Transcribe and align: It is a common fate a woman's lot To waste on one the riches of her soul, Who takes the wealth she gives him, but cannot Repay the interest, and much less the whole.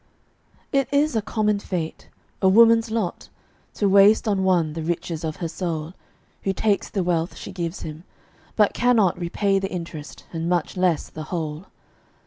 It 0.71 0.89
is 0.91 1.15
a 1.15 1.21
common 1.21 1.59
fate 1.59 2.09
a 2.41 2.49
woman's 2.49 2.89
lot 2.89 3.29
To 3.75 3.87
waste 3.87 4.27
on 4.27 4.43
one 4.43 4.73
the 4.73 4.81
riches 4.81 5.23
of 5.23 5.35
her 5.35 5.47
soul, 5.47 5.93
Who 6.41 6.53
takes 6.53 6.89
the 6.89 7.03
wealth 7.03 7.37
she 7.37 7.51
gives 7.51 7.83
him, 7.83 8.03
but 8.55 8.73
cannot 8.73 9.19
Repay 9.19 9.59
the 9.59 9.69
interest, 9.69 10.23
and 10.33 10.49
much 10.49 10.75
less 10.75 11.07
the 11.07 11.25
whole. 11.29 11.67